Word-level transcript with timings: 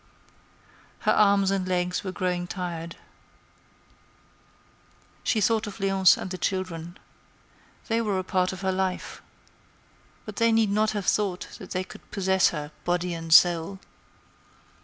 Her 1.01 1.11
arms 1.11 1.51
and 1.51 1.67
legs 1.67 2.03
were 2.03 2.11
growing 2.11 2.47
tired. 2.47 2.95
She 5.23 5.39
thought 5.39 5.67
of 5.67 5.77
Léonce 5.77 6.17
and 6.17 6.31
the 6.31 6.39
children. 6.39 6.97
They 7.87 8.01
were 8.01 8.17
a 8.17 8.23
part 8.23 8.51
of 8.51 8.61
her 8.61 8.71
life. 8.71 9.21
But 10.25 10.37
they 10.37 10.51
need 10.51 10.71
not 10.71 10.89
have 10.97 11.05
thought 11.05 11.49
that 11.59 11.69
they 11.69 11.83
could 11.83 12.09
possess 12.09 12.49
her, 12.49 12.71
body 12.83 13.13
and 13.13 13.31
soul. 13.31 13.77